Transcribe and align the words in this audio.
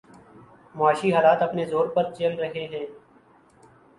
معاشی 0.75 1.09
حالات 1.15 1.41
اپنے 1.41 1.65
زور 1.65 1.87
پہ 1.95 2.01
چل 2.17 2.33
رہے 2.39 2.65
ہیں۔ 2.71 2.85